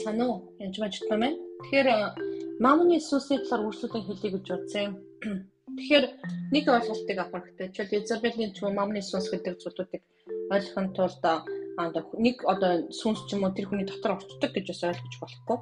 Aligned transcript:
Байцгаана 0.00 0.24
уу? 0.28 0.56
Янж 0.58 0.78
байж 0.80 0.96
байна. 1.10 1.36
Тэгэхээр 1.60 1.88
Мамны 2.64 2.96
Иесусийн 2.96 3.44
талаар 3.44 3.68
үргэлжлүүлэн 3.68 4.06
хэлье 4.08 4.30
гэж 4.32 4.46
бодсон. 4.48 4.96
Тэгэхээр 5.76 6.06
нэг 6.56 6.64
ойлголтыг 6.72 7.18
авах 7.20 7.44
хэрэгтэй. 7.44 7.68
Жишээл 7.68 8.00
Изабелийн 8.00 8.52
ч 8.56 8.64
юм 8.64 8.80
Мамны 8.80 9.04
Иесус 9.04 9.28
гэдэг 9.28 9.60
зүйлүүдийг 9.60 10.02
ойлгохын 10.48 10.88
тулд 10.96 11.24
нэг 12.16 12.36
одоо 12.48 12.72
сүнс 12.88 13.28
ч 13.28 13.36
юм 13.36 13.44
уу 13.44 13.52
тэр 13.52 13.68
хүний 13.68 13.84
дотор 13.84 14.16
орчдөг 14.16 14.50
гэж 14.56 14.66
бас 14.72 14.82
ойлгож 14.88 15.14
болохгүй. 15.20 15.58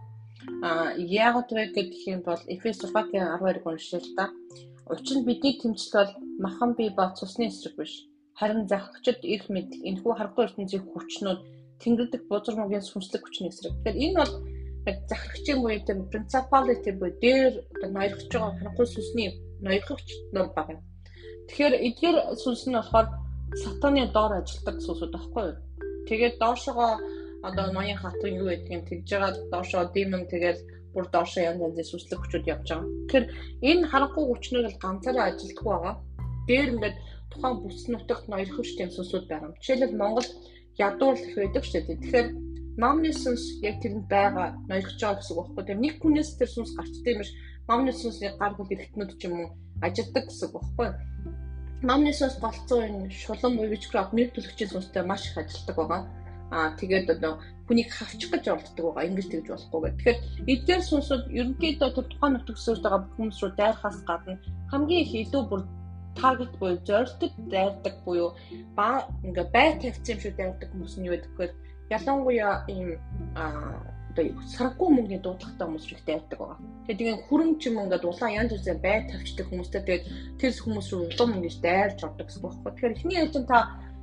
А 0.63 0.95
яагаад 0.95 1.51
вэ 1.51 1.65
гэх 1.75 2.07
юм 2.07 2.23
бол 2.23 2.43
Эфес 2.47 2.79
6-гийн 2.79 3.43
12-ыг 3.43 3.67
уншил 3.67 4.07
та. 4.15 4.31
Учир 4.87 5.19
нь 5.19 5.27
бидний 5.27 5.59
тэмцэл 5.59 5.99
бол 5.99 6.13
махан 6.39 6.79
бие 6.79 6.95
ба 6.95 7.11
цусны 7.19 7.51
эсрэг 7.51 7.75
биш. 7.75 8.07
Харин 8.39 8.71
захирагчд 8.71 9.27
их 9.27 9.51
мэдл 9.51 9.83
энэхүү 9.83 10.13
харахгүй 10.15 10.47
ертөнцийн 10.47 10.87
хүчнүүд 10.87 11.58
тэнгэрдэг 11.83 12.23
бузар 12.31 12.55
мөгийн 12.59 12.85
сүнслэг 12.85 13.23
хүчний 13.23 13.51
эсрэг. 13.51 13.75
Тэгэхээр 13.85 14.03
энэ 14.05 14.19
бол 14.21 14.35
яг 14.89 14.99
захирагчийн 15.11 15.59
буюу 15.63 15.81
тэр 15.87 15.99
principality 16.13 16.91
буюу 16.99 17.15
дээр 17.23 17.55
одоо 17.75 17.89
ноёрхож 17.97 18.29
байгаа 18.33 18.53
харахгүй 18.59 18.87
сүнсний 18.91 19.29
ноёрхогч 19.67 20.09
нөр 20.35 20.49
байна. 20.57 20.83
Тэгэхээр 21.49 21.75
эдгээр 21.87 22.17
сүнс 22.43 22.63
нь 22.69 22.79
болохоор 22.79 23.07
сатаны 23.63 24.05
доор 24.17 24.33
ажилладаг 24.41 24.77
сүнсүүд 24.83 25.13
байхгүй 25.15 25.45
юу? 25.49 25.57
Тэгээд 26.09 26.35
доошогоо 26.43 26.93
одоо 27.49 27.67
ноён 27.77 27.99
хатан 28.03 28.33
юу 28.41 28.49
гэдгийг 28.51 28.85
тэгж 28.89 29.09
байгаа 29.13 29.33
доошоо 29.53 29.83
демон 29.95 30.25
тэгээд 30.33 30.59
бүр 30.95 31.07
доошоо 31.15 31.43
янз 31.49 31.61
янзын 31.67 31.91
сүнслэг 31.91 32.19
хүчүүд 32.21 32.51
явж 32.53 32.67
байгаа. 32.69 32.89
Тэгэхээр 33.07 33.27
энэ 33.71 33.89
харахгүй 33.91 34.25
хүчнүүд 34.29 34.67
бол 34.67 34.83
ганцаараа 34.85 35.27
ажилддаг 35.29 35.67
байгаа. 35.69 35.95
Дээр 36.49 36.69
ингээд 36.75 36.97
тухайн 37.31 37.57
бүс 37.63 37.81
нутагт 37.93 38.25
ноёрхогч 38.33 38.71
тийм 38.77 38.91
сүнсүүд 38.93 39.25
байгаа. 39.31 39.51
Жишээлбэл 39.61 40.01
Монгол 40.01 40.29
ядуур 40.79 41.15
их 41.19 41.35
байдаг 41.37 41.65
шүү 41.67 41.83
дээ. 41.83 41.99
Тэгэхээр 42.03 42.29
номны 42.79 43.11
сүнс 43.11 43.43
яг 43.67 43.83
тэрэнд 43.83 44.07
байгаа 44.07 44.49
ноёрхож 44.71 44.99
байгаа 45.03 45.19
гэсэн 45.19 45.35
үг 45.35 45.47
байхгүй. 45.51 45.65
Тэр 45.67 45.79
нэг 45.83 45.95
хүнээс 45.99 46.31
тэр 46.39 46.51
сүнс 46.55 46.71
гарчдаг 46.79 47.13
юм 47.13 47.21
биш. 47.23 47.33
Номны 47.69 47.93
сүнсний 47.93 48.33
гар 48.39 48.53
бүл 48.55 48.71
эргэтнүүд 48.71 49.11
ч 49.19 49.23
юм 49.27 49.35
уу 49.43 49.49
ажилдаг 49.83 50.25
гэсэн 50.31 50.47
үг 50.47 50.55
байхгүй. 50.55 50.89
Номны 51.83 52.13
сүнс 52.15 52.37
голцоо 52.39 52.81
энэ 52.87 53.11
шулан 53.11 53.59
witchcraft 53.59 54.15
нэр 54.15 54.31
төлөгчийн 54.31 54.71
сүнстэй 54.71 55.03
маш 55.03 55.27
их 55.27 55.39
ажилдаг 55.43 55.77
байгаа. 55.77 56.03
Аа 56.55 56.71
тэгээд 56.79 57.11
одоо 57.19 57.43
хүнийг 57.67 57.91
хавчих 57.91 58.31
гэж 58.31 58.45
оролддог 58.47 58.85
байгаа. 58.95 59.09
Ингэж 59.11 59.27
тэгж 59.29 59.47
болохгүй 59.51 59.81
гэх. 59.83 59.99
Тэгэхээр 59.99 60.19
эдгээр 60.55 60.83
сүнсүүд 60.87 61.25
ерөнхийдөө 61.39 61.91
тэр 61.93 62.07
тухайн 62.09 62.33
нутагсөөрж 62.39 62.83
байгаа 62.83 63.03
хүмүүс 63.19 63.39
рүү 63.43 63.53
дайрахаас 63.59 63.99
гадна 64.09 64.35
хамгийн 64.71 65.03
их 65.05 65.13
илүү 65.27 65.43
бүр 65.51 65.63
таргет 66.21 66.53
буюу 66.59 66.79
зорилтод 66.89 67.33
дайрдаг 67.53 67.95
буюу 68.05 68.35
ба 68.77 69.07
ингээ 69.27 69.47
бай 69.55 69.69
тавьсан 69.81 70.15
юм 70.15 70.21
шиг 70.21 70.37
дайрдаг 70.37 70.69
хүмүүс 70.71 70.95
нь 70.99 71.07
юу 71.09 71.15
гэдэг 71.15 71.33
вэ? 71.39 71.47
Ялангуяа 71.97 72.55
ийм 72.69 72.89
одоо 74.19 74.25
сарггүй 74.57 74.89
мөнгөний 74.91 75.23
дуудлагатай 75.23 75.67
хүмүүс 75.67 75.87
их 75.95 76.03
дайрдаг 76.07 76.39
байгаа. 76.39 76.59
Тэгээд 76.87 76.99
тийм 76.99 77.19
хүрэн 77.29 77.53
ч 77.61 77.63
юм 77.71 77.77
ингээд 77.83 78.05
улаан 78.05 78.37
янз 78.41 78.53
бүрийн 78.53 78.81
бай 78.83 78.99
тавьчдаг 79.07 79.47
хүмүүстэй 79.47 79.83
тэгээд 79.87 80.05
тэр 80.41 80.51
хүмүүс 80.59 80.89
рүү 80.91 81.03
улам 81.07 81.31
ингэж 81.39 81.57
дайрч 81.63 81.99
ордог 82.03 82.27
гэсэн 82.27 82.43
үг 82.43 82.55
байхгүй. 82.59 82.73
Тэгэхээр 82.75 82.97
эхний 82.99 83.19
ээлжин 83.23 83.47
та 83.47 83.59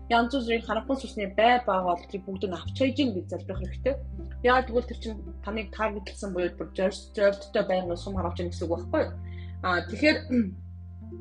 янз 0.10 0.32
бүрийн 0.32 0.66
харахгүй 0.66 0.98
сүсний 1.02 1.30
бай 1.36 1.54
байгаа 1.68 1.98
бол 1.98 2.10
тэр 2.12 2.22
бүгдийг 2.24 2.54
авч 2.54 2.78
хайж 2.80 2.98
ийн 3.02 3.12
гэж 3.16 3.26
залбирах 3.28 3.62
хэрэгтэй. 3.62 3.96
Яагаад 4.46 4.68
гэвэл 4.70 4.90
тэр 4.90 5.00
чинь 5.02 5.20
таныг 5.44 5.68
таргетлсан 5.74 6.30
буюу 6.32 6.54
бүр 6.54 6.70
зорилттой 6.78 7.64
байнгын 7.66 7.98
сум 7.98 8.16
харуулж 8.16 8.40
ийн 8.40 8.50
гэсэн 8.54 8.66
үг 8.66 8.72
байхгүй. 8.72 9.04
Аа 9.66 9.82
тэгэхээр 9.90 10.18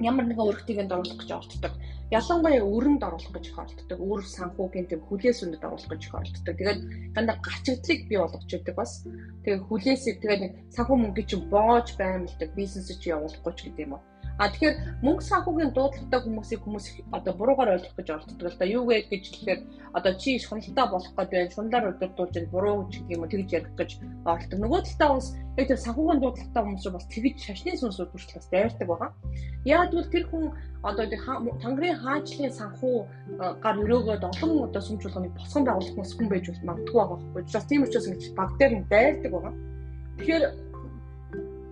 ямар 0.01 0.25
нэгэн 0.27 0.49
өргөтийг 0.49 0.79
оруулах 0.91 1.19
гэж 1.21 1.31
оролддог. 1.35 1.75
Ялангуяа 2.11 2.65
өрөнд 2.65 3.03
оруулах 3.03 3.33
гэж 3.35 3.47
оролддог. 3.55 3.99
Өр 3.99 4.21
санхүүгийн 4.37 4.87
төв 4.91 5.01
хүлээс 5.09 5.39
үндэд 5.45 5.67
оруулах 5.67 5.91
гэж 5.93 6.03
оролддог. 6.13 6.55
Тэгээд 6.59 6.81
дандаа 7.15 7.37
гачигдлыг 7.41 8.01
бий 8.09 8.19
болгож 8.21 8.51
идэг 8.53 8.75
бас. 8.77 8.93
Тэгээд 9.45 9.67
хүлээсийг 9.69 10.17
тэгээд 10.21 10.43
санхүү 10.75 10.97
мөнгө 11.01 11.23
чинь 11.29 11.49
боож 11.53 11.89
баймалдаг 11.99 12.51
бизнес 12.59 12.89
чи 13.01 13.13
явуулахгүй 13.15 13.53
ч 13.57 13.59
гэдэг 13.69 13.87
юм 13.87 13.95
уу 13.97 14.14
А 14.35 14.51
тэгэхээр 14.51 14.99
мөнгө 15.07 15.23
санхүүгийн 15.31 15.71
дуудлагатай 15.71 16.21
хүмүүсийг 16.27 16.61
хүмүүс 16.67 16.87
одоо 17.15 17.33
буруугаар 17.39 17.79
ойлгох 17.79 17.95
гэж 17.95 18.09
оролддог 18.11 18.51
л 18.51 18.59
да. 18.59 18.67
Юу 18.67 18.83
вэ 18.91 19.07
гэж 19.07 19.25
хэлэхээр 19.31 19.61
одоо 19.95 20.13
чи 20.19 20.43
шуналтай 20.43 20.87
болох 20.91 21.15
гэдэг 21.15 21.39
байна. 21.39 21.55
Шунлаар 21.55 21.91
удирдуулж 21.95 22.35
энэ 22.35 22.51
буруу 22.51 22.91
ч 22.91 22.99
гэх 23.07 23.15
юм 23.15 23.23
уу 23.23 23.31
тэгж 23.31 23.51
ярих 23.55 23.71
гэж 23.79 23.91
оролддог. 24.27 24.59
Нөгөө 24.59 24.81
талаа 24.99 25.15
бас 25.15 25.29
яг 25.55 25.67
тэр 25.71 25.79
санхүүгийн 25.87 26.19
дуудлагатай 26.19 26.63
хүмүүс 26.67 26.87
бас 26.91 27.07
тэгж 27.15 27.37
шашны 27.47 27.71
сүнсүүд 27.79 28.11
хүртэл 28.11 28.39
бас 28.43 28.49
дайрдаг 28.51 28.89
байгаа. 28.91 29.11
Яг 29.71 29.95
л 29.95 30.11
тэр 30.11 30.25
хүн 30.27 30.45
одоо 30.83 31.07
тангарын 31.63 32.03
хаажлын 32.03 32.51
санхүү 32.59 32.95
гар 33.63 33.77
өрөөгөөд 33.79 34.25
олон 34.35 34.67
одоо 34.67 34.83
сүмж 34.83 35.03
болгоныг 35.07 35.33
босгон 35.39 35.63
байгуулах 35.63 35.95
хүмүүс 35.95 36.13
хүн 36.19 36.29
байж 36.29 36.47
магадгүй 36.59 36.99
байгаа 36.99 37.17
байхгүй. 37.23 37.43
Учраас 37.47 37.67
тийм 37.71 37.87
учраас 37.87 38.07
ингэж 38.11 38.35
баг 38.35 38.51
дээр 38.59 38.73
нь 38.83 38.89
дайрдаг 38.91 39.31
байгаа. 39.31 39.55
Тэгэхээр 40.19 40.45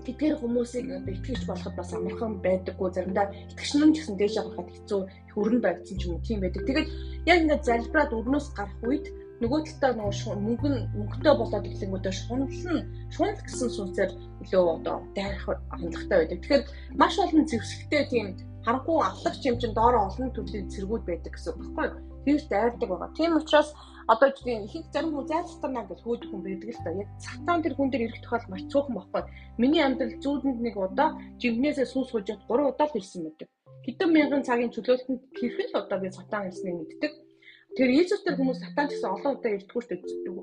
тэр 0.02 0.34
хүмүүсийг 0.42 0.86
одоо 0.90 1.14
итгэж 1.14 1.42
болоход 1.46 1.74
бас 1.78 1.90
амархан 1.94 2.32
байдаггүй 2.42 2.90
заримдаа 2.90 3.26
итгэгч 3.30 3.70
нар 3.78 3.90
ч 3.94 3.96
гэсэн 4.02 4.16
дээш 4.18 4.34
явахад 4.42 4.68
хэцүү 4.74 5.00
хөрөн 5.34 5.60
байцсан 5.62 5.96
ч 5.98 6.02
юм 6.06 6.18
уу 6.18 6.26
тийм 6.26 6.38
байдаг. 6.42 6.62
Тэгээд 6.66 6.88
яг 7.30 7.38
ингээд 7.42 7.66
залбираад 7.68 8.16
өрнөөс 8.18 8.46
гарах 8.58 8.80
үед 8.82 9.06
нөгөө 9.42 9.60
талдаа 9.66 9.92
нөгөө 9.98 10.34
мөнгө 10.46 10.68
мөнгөтэй 10.98 11.34
болоод 11.38 11.66
ирэнгүүтээ 11.66 12.14
шунал 12.14 12.50
нь 12.50 12.86
шунал 13.14 13.40
гэсэн 13.42 13.70
сүнсээр 13.74 14.10
илүү 14.42 14.64
одоо 14.76 14.96
дайрах 15.14 15.46
хандлагатай 15.70 16.18
байдаг. 16.18 16.38
Тэгэхээр 16.42 16.64
маш 17.00 17.14
олон 17.18 17.44
зэвсэгтэй 17.50 18.02
тийм 18.10 18.26
харахгүй 18.66 18.98
авлагч 19.02 19.42
юм 19.50 19.56
чин 19.58 19.72
доороо 19.74 20.06
олон 20.10 20.30
төрлийн 20.30 20.70
цэргүүд 20.70 21.04
байдаг 21.06 21.32
гэсэн 21.34 21.50
үг 21.58 21.74
байхгүй 21.74 21.86
юу? 21.90 22.10
Тэрс 22.22 22.46
дайрдаг 22.50 22.88
байгаа. 22.90 23.10
Тийм 23.18 23.32
учраас 23.38 23.68
одоо 24.08 24.30
тийм 24.30 24.64
их 24.64 24.84
зарим 24.92 25.12
хүн 25.14 25.26
зай 25.28 25.42
цатарна 25.44 25.82
гэж 25.86 26.00
хөөд 26.02 26.22
хүн 26.26 26.42
байдаг 26.42 26.70
л 26.74 26.84
та. 26.84 26.90
Яг 27.02 27.08
цатаан 27.24 27.62
тэр 27.62 27.74
хүн 27.76 27.90
дээр 27.90 28.06
ирэх 28.06 28.22
тохиол 28.22 28.50
маш 28.50 28.62
цуухан 28.72 28.94
байхгүй. 28.96 29.22
Миний 29.58 29.82
амьдрал 29.84 30.16
зүүдэнд 30.24 30.60
нэг 30.62 30.76
удаа 30.76 31.10
жимнээсээ 31.42 31.86
сүнс 31.86 32.10
хужаад 32.10 32.40
3 32.48 32.70
удаа 32.70 32.86
л 32.88 32.98
ирсэн 32.98 33.22
байдаг. 33.26 33.48
Хэдэн 33.86 34.10
мянган 34.14 34.42
цагийн 34.46 34.74
чөлөөлтөнд 34.74 35.22
хэрхэн 35.38 35.68
л 35.70 35.80
одоо 35.80 35.98
би 35.98 36.08
цатаан 36.10 36.48
ирснийг 36.50 36.76
мэддэг. 36.78 37.12
Тэр 37.76 37.88
Иесус 37.90 38.22
тэр 38.22 38.36
хүмүүс 38.36 38.58
цатаан 38.62 38.88
гэсэн 38.90 39.10
олон 39.10 39.32
удаа 39.36 39.50
ирдэггүй 39.56 39.82
шүү 39.82 39.90
дээ. 39.96 40.36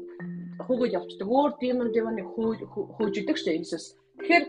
Хөөгөж 0.66 0.92
явцдаг. 0.98 1.28
Өөр 1.30 1.52
демон 1.62 1.90
демоныг 1.94 2.28
хөөж 2.36 3.16
идэг 3.22 3.38
шүү 3.38 3.48
дээ 3.48 3.60
Иесус. 3.62 3.86
Тэгэхээр 4.18 4.46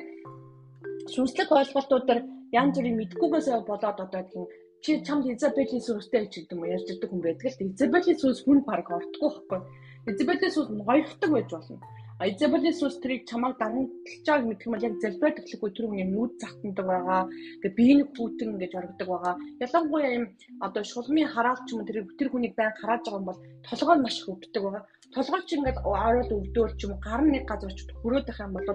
сүнслэг 1.12 1.48
ойлголтууд 1.50 2.04
дээр 2.06 2.20
янз 2.50 2.74
бүрийн 2.74 2.98
мэдгүйгээс 2.98 3.48
болоод 3.68 3.98
одоо 4.04 4.22
тийм 4.26 4.44
чи 4.82 4.90
чамд 5.06 5.24
Изабелийн 5.28 5.82
сүрстэй 5.84 6.24
ч 6.32 6.34
гэдэг 6.40 6.56
юм 6.56 6.64
ярьж 6.64 6.88
ирдэг 6.88 7.10
хүн 7.10 7.22
байдаг 7.24 7.46
л 7.52 7.64
Изабелийн 7.68 8.18
сүрс 8.20 8.40
хүн 8.44 8.58
баг 8.64 8.88
ортгүй 8.88 9.28
байхгүй. 9.28 9.60
Изабелийн 10.08 10.52
сүрс 10.54 10.68
ноёхдаг 10.72 11.30
байж 11.36 11.48
болно. 11.52 11.76
А 12.20 12.28
Изабелийн 12.32 12.76
сүрс 12.76 12.96
тэрийг 13.00 13.28
чамайг 13.28 13.56
дарамтлаж 13.60 14.24
байгааг 14.24 14.44
мэдэх 14.48 14.66
юм 14.66 14.72
бол 14.74 14.86
яг 14.88 14.94
залбираад 15.00 15.40
эхлэхгүй 15.40 15.70
тэр 15.72 15.86
хүний 15.88 16.08
нүд 16.08 16.32
захтандаг 16.40 16.86
байгаа. 16.88 17.22
Тэгээ 17.60 17.76
биений 17.76 18.06
хүүтэн 18.08 18.50
гэж 18.60 18.72
орогдог 18.76 19.08
байгаа. 19.08 19.34
Ялангуяа 19.64 20.12
юм 20.18 20.24
одоо 20.66 20.82
шулмын 20.84 21.32
хараалт 21.32 21.64
ч 21.64 21.68
юм 21.72 21.80
тэр 21.88 21.98
тэр 22.18 22.28
хүнийг 22.32 22.54
байн 22.56 22.72
харааж 22.80 23.02
байгаа 23.04 23.20
юм 23.20 23.28
бол 23.28 23.40
толгой 23.68 23.96
нь 23.96 24.04
маш 24.04 24.16
их 24.20 24.28
өвддөг 24.32 24.62
байгаа. 24.64 24.84
Толгой 25.16 25.40
ч 25.44 25.50
ингээд 25.56 25.78
ороод 25.84 26.30
өвдөөл 26.36 26.74
ч 26.76 26.80
юм 26.88 26.94
гар 27.04 27.22
нэг 27.24 27.44
газар 27.48 27.72
ч 27.76 27.80
хөрөөд 28.00 28.26
байх 28.28 28.40
юм 28.44 28.52
бол 28.56 28.68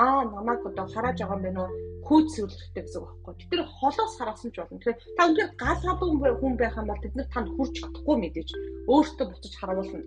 аа 0.00 0.20
намайг 0.32 0.60
одоо 0.68 0.86
харааж 0.92 1.16
байгаа 1.20 1.36
юм 1.36 1.44
байна 1.44 1.60
уу 1.64 1.95
хөөд 2.06 2.26
сүүлэхтэй 2.34 2.82
гэсэн 2.86 3.02
үг 3.02 3.10
байхгүй. 3.26 3.50
Тэр 3.50 3.62
холоос 3.66 4.14
хараасан 4.16 4.50
ч 4.54 4.56
болно. 4.62 4.78
Тэгэхээр 4.78 4.98
та 5.18 5.22
үнээр 5.26 5.50
гал 5.58 5.80
хадуу 5.82 6.10
хүн 6.38 6.54
байх 6.54 6.78
юм 6.78 6.86
бол 6.86 7.02
тэд 7.02 7.14
нар 7.18 7.28
танд 7.34 7.48
хүрч 7.58 7.74
чадахгүй 7.82 8.16
мэдээж 8.22 8.50
өөртөө 8.86 9.26
буцаж 9.26 9.54
харуулна. 9.58 10.00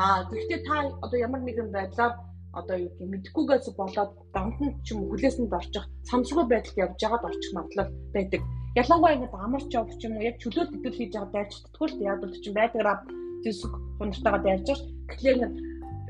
Аа 0.00 0.24
гэхдээ 0.32 0.60
та 0.64 0.74
одоо 1.04 1.18
ямар 1.20 1.40
нэгэн 1.44 1.68
байдлаар 1.76 2.12
одоо 2.52 2.76
юу 2.76 2.92
гэх 2.96 3.08
мэдхгүйгээс 3.12 3.68
болоод 3.76 4.12
дамт 4.32 4.58
нь 4.64 4.76
ч 4.84 4.92
юм 4.92 5.08
хүлээс 5.08 5.36
нь 5.40 5.52
орчих 5.52 5.84
самсгүй 6.08 6.44
байдалд 6.48 6.80
явж 6.84 6.98
байгаад 7.00 7.28
орчих 7.28 7.52
магадлал 7.56 7.90
байдаг. 8.16 8.40
Ялангуяа 8.80 9.16
ингэ 9.16 9.28
амарч 9.32 9.66
ч 9.68 9.74
юм 9.76 10.16
уу 10.16 10.28
яг 10.28 10.36
чөлөө 10.40 10.64
төдөл 10.68 10.96
хийж 10.96 11.12
байгаа 11.12 11.32
дайрч 11.32 11.52
чадхгүй 11.52 11.88
л 11.88 12.04
яг 12.08 12.18
бол 12.20 12.32
чинь 12.42 12.58
байдаграа 12.60 12.96
зүсг 13.44 13.72
хунартайгаа 14.00 14.42
дайрж. 14.44 14.68
Тэгэхээр 15.08 15.38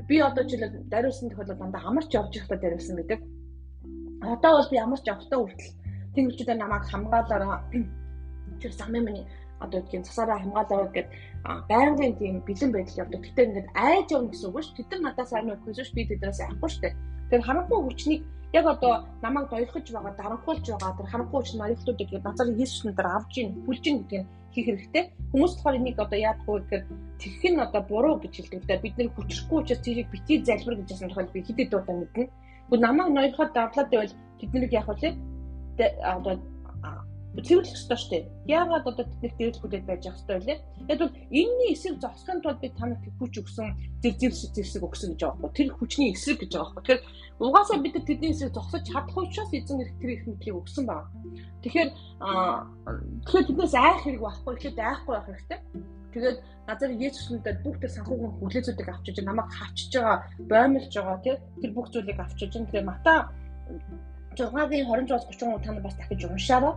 би 0.07 0.15
одоо 0.19 0.43
жишээлбэл 0.43 0.91
дариулсан 0.91 1.29
тохиолдолд 1.31 1.59
дандаа 1.59 1.83
амарч 1.87 2.09
явж 2.11 2.31
байхдаа 2.35 2.59
дариулсан 2.59 2.95
гэдэг 2.99 3.19
Одоо 4.23 4.51
бол 4.57 4.69
би 4.71 4.77
ямар 4.77 4.99
ч 4.99 5.07
явтаа 5.11 5.39
хүртэл 5.39 5.71
тэнгэрчүүдээ 6.15 6.57
намайг 6.59 6.83
хамгаалаараа 6.87 7.57
тэр 8.61 8.71
замын 8.71 9.03
миний 9.05 9.25
одоо 9.59 9.79
үггийн 9.81 10.03
цасаараа 10.07 10.39
хамгаалаа 10.39 10.87
гэдэг 10.91 11.07
байнгын 11.69 12.13
тийм 12.19 12.35
бэлэн 12.47 12.71
байдал 12.71 13.01
явдаг. 13.03 13.21
Гэтэ 13.23 13.43
ингээд 13.43 13.69
айж 13.75 14.07
явна 14.15 14.29
гэсэн 14.31 14.49
үг 14.49 14.63
шүү. 14.63 14.75
Тэд 14.77 14.89
нар 14.91 15.03
надаас 15.11 15.29
сайн 15.31 15.51
өгөхөөс 15.51 15.79
шүү 15.87 15.97
би 15.97 16.07
тэднээс 16.07 16.39
айхгүй 16.43 16.69
шүү. 16.71 16.91
Тэр 17.29 17.41
харанхуй 17.43 17.79
хүчнийг 17.83 18.21
яг 18.53 18.65
одоо 18.67 18.93
намайг 19.23 19.49
дойлохж 19.49 19.87
байгаа, 19.91 20.13
дарамхуулж 20.15 20.65
байгаа 20.69 20.97
тэр 20.97 21.07
харанхуй 21.11 21.39
хүч 21.41 21.51
ноёлтуудыг 21.57 22.09
назар 22.23 22.47
Иесус 22.53 22.83
нар 22.85 23.07
авч 23.17 23.33
ийн, 23.41 23.49
бүлж 23.65 23.83
ийн 23.87 23.97
гэдэг 24.05 24.21
нь 24.21 24.29
хийх 24.53 24.67
хэрэгтэй. 24.69 25.03
Хүмүүс 25.33 25.53
болохоор 25.57 25.77
энийг 25.81 25.97
одоо 25.97 26.19
яадгүй 26.29 26.55
гэхээр 26.61 26.83
тэгэх 27.17 27.43
нь 27.49 27.63
одоо 27.65 27.81
буруу 27.81 28.15
гэж 28.21 28.33
хэлдэг. 28.37 28.81
Бид 28.85 28.95
нэр 28.97 29.09
хүчрэхгүй 29.17 29.57
учраас 29.59 29.81
тэрийг 29.81 30.07
битгий 30.13 30.45
залбир 30.45 30.77
гэж 30.77 30.89
хэлсэн 30.93 31.09
тохиол 31.09 31.33
би 31.33 31.41
хэдэд 31.41 31.73
удаа 31.73 31.95
мэднэ. 31.97 32.23
Гэхдээ 32.69 32.81
намайг 32.85 33.09
ноёроход 33.13 33.49
давлаад 33.53 33.89
байвал 33.89 34.13
тэднийг 34.39 34.71
яах 34.73 34.89
вэ? 34.89 35.09
Одоо 36.03 36.39
цэвэрлэх 37.41 37.73
ёстой 37.73 37.97
шүү 37.97 38.09
дээ. 38.13 38.23
Яагаад 38.45 38.85
одоо 38.85 39.05
тэднийх 39.09 39.33
дээрлэхүүдэд 39.37 39.85
байж 39.89 40.05
ах 40.05 40.17
ёстой 40.21 40.37
вэ? 40.37 40.61
Яг 40.85 40.97
бол 41.01 41.17
энэний 41.33 41.73
эсрэг 41.73 41.97
зогсохын 41.97 42.41
тулд 42.45 42.61
би 42.61 42.69
танад 42.77 43.01
хүч 43.17 43.33
өгсөн 43.41 43.73
зэр 44.05 44.13
зэр 44.21 44.33
зэвсэг 44.53 44.85
өгсөн 44.85 45.17
гэж 45.17 45.21
байгаа 45.25 45.41
байхгүй. 45.41 45.57
Тэр 45.57 45.69
хүчний 45.73 46.13
эсрэг 46.13 46.37
гэж 46.45 46.51
байгаа 46.53 46.73
байхгүй. 46.77 47.01
Тэгэхээр 47.01 47.01
угаасаа 47.41 47.77
бид 47.81 47.95
тэдний 48.05 48.31
эсрэг 48.37 48.53
зогсож 48.53 48.81
чадах 48.85 49.17
учраас 49.17 49.49
эзэн 49.49 49.81
тэр 49.97 50.11
их 50.13 50.23
мэдлийг 50.29 50.61
өгсөн 50.61 50.85
байна. 50.85 51.09
Тэгэхээр 51.65 51.89
тэгэхээр 53.25 53.47
тэднээс 53.49 53.73
айх 53.81 54.01
хэрэг 54.05 54.21
байхгүй. 54.21 54.53
Тэгэхээр 54.53 54.77
айхгүй 54.77 55.13
байх 55.17 55.25
хэрэгтэй. 55.25 55.59
Тэгээд 56.13 56.37
газар 56.67 56.91
Есүс 56.93 57.27
нүдэд 57.29 57.57
бүх 57.65 57.75
тэр 57.81 57.91
санхүүгийн 57.91 58.33
хүлээзүүдийг 58.39 58.89
авчиж 58.89 59.17
намайг 59.25 59.49
хавчиж 59.51 59.91
байгаа, 59.97 60.17
боомлж 60.51 60.93
байгаа 60.93 61.17
тий 61.25 61.35
тэр 61.61 61.71
бүх 61.75 61.87
зүйлийг 61.91 62.19
авчиж. 62.21 62.51
Тэгэхээр 62.53 62.87
Мата 62.87 63.13
6-гийн 64.37 64.87
26-30 64.87 65.63
та 65.63 65.71
нар 65.71 65.83
бас 65.83 65.95
дахиж 65.97 66.21
уншаарай 66.25 66.73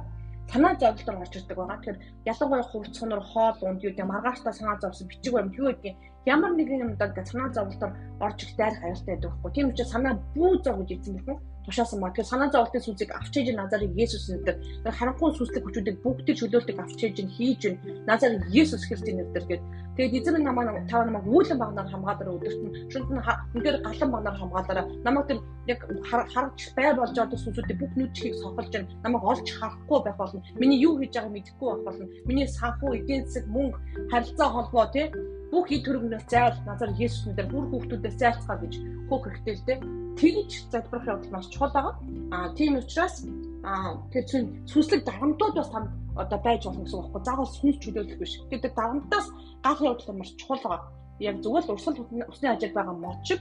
санаа 0.53 0.75
зовлон 0.79 1.23
орж 1.23 1.35
ирдэг 1.37 1.57
байгаа. 1.57 1.79
Тэгэхээр 1.79 2.03
ялангуяа 2.31 2.65
хувцсноор 2.71 3.23
хоол 3.33 3.59
унд 3.63 3.83
юу 3.85 3.91
гэдэг 3.91 4.07
маргааштай 4.07 4.53
санаа 4.55 4.79
зовсон 4.81 5.09
бичиг 5.09 5.33
баримт 5.35 5.59
юу 5.59 5.69
гэдгийг 5.71 5.97
ямар 6.27 6.53
нэгэн 6.55 6.83
юмдаа 6.85 7.09
санаа 7.31 7.51
зовлон 7.53 7.93
орж 8.21 8.39
их 8.45 8.57
дайрах 8.57 8.83
аюултай 8.85 9.15
байдаг 9.15 9.31
байхгүй. 9.31 9.51
Тийм 9.53 9.69
учраас 9.71 9.91
санаа 9.91 10.15
бүү 10.35 10.53
зов 10.65 10.77
гэж 10.79 10.91
эзэн 10.93 11.17
бүхэн 11.19 11.39
тушаасан 11.67 12.01
ба. 12.01 12.11
Тэгэхээр 12.11 12.31
санаа 12.31 12.51
зовлтын 12.55 12.83
сүнсийг 12.83 13.11
авч 13.11 13.35
хийж 13.35 13.49
Назарын 13.55 13.93
Есүс 13.99 14.31
нэрээр 14.31 14.59
харанхуй 14.95 15.31
сүнслэг 15.35 15.65
хүчүүдийг 15.67 15.99
бүгдийг 16.03 16.37
чөлөөлтөг 16.39 16.79
авч 16.79 16.99
хийж 17.03 17.19
хийж 17.37 17.63
Назарын 18.07 18.43
Есүс 18.55 18.87
Христийн 18.87 19.19
нэрээр 19.19 19.47
гээд 19.51 19.63
тэгээд 19.97 20.17
эзэн 20.23 20.45
намаа 20.47 20.79
тав 20.87 21.03
намайг 21.05 21.27
үүлэн 21.27 21.59
багнаар 21.59 21.89
хамгаалаараа 21.91 22.37
өдөрт 22.39 22.61
нь 22.63 22.75
шүнд 22.93 23.11
нь 23.11 23.23
үнээр 23.57 23.77
галан 23.83 24.11
багнаар 24.15 24.37
хамгаалаараа 24.39 24.87
намайг 25.03 25.27
тэр 25.27 25.39
яг 25.67 25.81
харагч 26.07 26.61
бай 26.77 26.95
болж 26.95 27.13
байгаа 27.17 27.39
сүнсүүдийг 27.43 27.79
бүх 27.81 27.93
нүдчгийг 27.99 28.35
сохолж 28.39 28.73
намайг 29.03 29.25
олж 29.25 29.47
харахгүй 29.59 29.99
байх 30.05 30.17
болно. 30.21 30.45
Миний 30.61 30.79
юу 30.87 30.95
хийж 31.01 31.13
байгааг 31.17 31.35
мэдэхгүй 31.35 31.69
байх 31.73 31.85
болно. 31.87 32.07
Миний 32.29 32.47
санхүү 32.47 32.91
эдийн 32.99 33.25
засаг 33.27 33.45
мөнгө 33.51 33.79
харилцаа 34.13 34.49
холбоо 34.55 34.87
тий 34.95 35.07
бүх 35.53 35.67
ид 35.71 35.83
төрөнгнөөс 35.87 36.27
заавал 36.27 36.59
назар 36.67 36.91
Есүс 36.99 37.27
нэрээр 37.27 37.51
бүр 37.51 37.65
хүүхдүүдээс 37.71 38.17
зайлцгаа 38.19 38.59
гэж 38.63 38.75
хөөх 39.09 39.23
хэрэгтэй 39.25 39.55
л 39.55 39.67
дээ. 39.67 39.79
Тэгж 40.19 40.51
залбирах 40.73 41.07
явдал 41.07 41.35
маш 41.35 41.47
чухал 41.53 41.73
байгаа. 41.77 41.95
Аа 42.35 42.49
тийм 42.59 42.73
учраас 42.81 43.17
аа 43.63 44.01
тэр 44.13 44.25
чинь 44.27 44.49
сүнслэг 44.67 45.05
дарамтууд 45.07 45.55
бас 45.55 45.71
танд 45.71 45.89
одоо 46.17 46.39
байж 46.43 46.63
болно 46.67 46.83
гэсэн 46.83 46.99
үг 46.99 47.07
байхгүй. 47.13 47.25
Заавал 47.29 47.51
сүнс 47.55 47.77
чөлөөлөх 47.83 48.19
биш. 48.19 48.33
Тэгээд 48.51 48.75
дарамтаас 48.75 49.27
гал 49.63 49.81
явдал 49.87 50.17
маш 50.19 50.31
чухал 50.41 50.63
байгаа. 50.65 50.91
Яг 51.21 51.37
зүгээр 51.43 51.65
л 51.65 51.73
урсгал 51.75 52.01
усны 52.33 52.47
ажил 52.51 52.75
байгаа 52.75 52.97
мочиг 52.97 53.41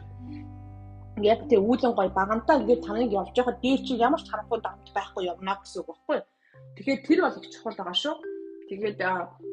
яг 1.24 1.48
тэр 1.48 1.63
үүлэн 1.63 1.96
гой 1.96 2.10
багантаа 2.12 2.60
ингээд 2.60 2.84
таныг 2.84 3.12
явж 3.12 3.31
байхад 3.36 3.62
дээр 3.63 3.81
чи 3.88 3.94
ямар 3.96 4.19
ч 4.19 4.28
харанхуй 4.28 4.60
дарамт 4.60 4.92
байхгүй 4.92 5.24
явна 5.31 5.56
гэсэн 5.56 5.80
үг 5.81 5.88
байхгүй. 5.88 6.19
Тэгэхээр 6.75 7.01
тэр 7.08 7.19
бол 7.24 7.40
их 7.40 7.48
чухал 7.56 7.78
байгаа 7.80 7.96
шүү. 7.96 8.16
Тэгээд 8.70 9.00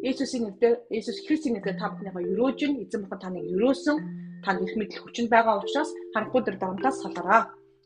Есүсийн 0.08 0.44
нэрээр 0.48 0.76
Есүс 0.88 1.18
Христийн 1.28 1.60
нэрээр 1.60 1.76
та 1.76 1.92
бүхнийхээ 1.92 2.32
өрөөж 2.32 2.60
нь 2.68 2.80
эзэн 2.82 3.04
бурхан 3.04 3.20
таныг 3.20 3.44
өрөөсөн 3.54 3.96
танд 4.44 4.64
их 4.64 4.74
мэдл 4.76 5.04
хүчин 5.04 5.26
байгаа 5.28 5.60
учраас 5.60 5.90
харанхуй 6.14 6.42
дөр 6.42 6.56
дарамтаас 6.56 6.96
салгараа. 7.04 7.42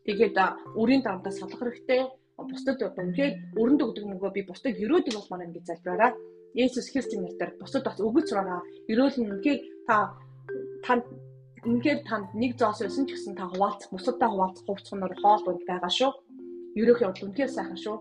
Тэгээд 0.07 0.37
үрийн 0.79 1.03
дарамтаас 1.03 1.37
салах 1.43 1.59
хэрэгтэй. 1.59 2.07
Бусдад 2.39 2.79
үнхээр 2.79 3.33
өрөнд 3.59 3.81
өгдөг 3.83 4.05
мөнгөө 4.07 4.31
би 4.37 4.43
бусдад 4.47 4.79
өрөөдөг 4.79 5.15
болмоор 5.19 5.47
ингэж 5.51 5.65
залбираарай. 5.67 6.13
Есүс 6.55 6.87
Христийн 6.95 7.27
нэрээр 7.27 7.59
бусдад 7.61 7.85
бас 7.85 7.99
өгөж 7.99 8.27
сураараа. 8.31 8.63
Өрөөл 8.87 9.17
нь 9.19 9.31
үнхээр 9.35 9.59
та 9.89 10.15
танд 10.87 11.05
үнхээр 11.67 12.01
танд 12.07 12.31
нэг 12.39 12.55
зоос 12.55 12.81
байсан 12.87 13.05
ч 13.11 13.19
гэсэн 13.19 13.35
та 13.35 13.51
хуваалцах, 13.51 13.91
бусадтай 13.91 14.29
хуваалцах 14.31 14.65
хувцсноор 14.67 15.15
хоол 15.19 15.43
унд 15.51 15.63
байгаа 15.67 15.91
шүү. 15.91 16.13
Ерөөх 16.79 17.03
явдал 17.03 17.27
үнхээр 17.29 17.51
сайхан 17.51 17.79
шүү. 17.83 17.97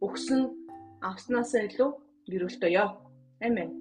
Өгсөн 0.00 0.40
авснасаа 1.04 1.68
илүү 1.68 1.90
гэрүүлтөё. 2.32 2.84
Амен. 3.40 3.79